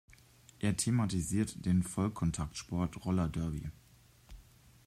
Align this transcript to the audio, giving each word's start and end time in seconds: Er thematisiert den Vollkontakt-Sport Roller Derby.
Er 0.57 0.75
thematisiert 0.75 1.63
den 1.63 1.83
Vollkontakt-Sport 1.83 3.05
Roller 3.05 3.27
Derby. 3.29 3.69